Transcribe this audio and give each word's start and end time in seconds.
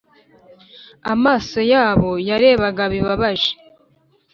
amaso 1.13 1.59
yabo 1.71 2.11
yarebaga 2.29 2.83
bibabaje. 2.93 3.51